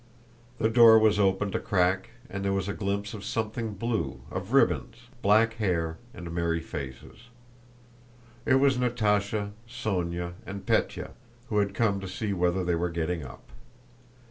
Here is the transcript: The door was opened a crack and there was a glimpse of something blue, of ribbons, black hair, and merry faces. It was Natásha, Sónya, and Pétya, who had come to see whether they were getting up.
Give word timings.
The 0.57 0.67
door 0.67 0.97
was 0.97 1.19
opened 1.19 1.53
a 1.53 1.59
crack 1.59 2.09
and 2.27 2.43
there 2.43 2.53
was 2.53 2.67
a 2.67 2.73
glimpse 2.73 3.13
of 3.13 3.23
something 3.23 3.75
blue, 3.75 4.21
of 4.31 4.51
ribbons, 4.51 4.95
black 5.21 5.53
hair, 5.57 5.99
and 6.11 6.31
merry 6.33 6.59
faces. 6.59 7.29
It 8.43 8.55
was 8.55 8.79
Natásha, 8.79 9.51
Sónya, 9.69 10.33
and 10.43 10.65
Pétya, 10.65 11.11
who 11.49 11.59
had 11.59 11.75
come 11.75 11.99
to 11.99 12.07
see 12.07 12.33
whether 12.33 12.63
they 12.65 12.73
were 12.73 12.89
getting 12.89 13.23
up. 13.23 13.51